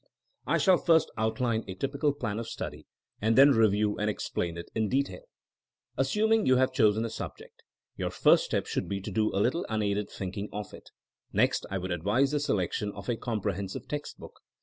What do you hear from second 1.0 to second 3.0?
outline a typical plan of study,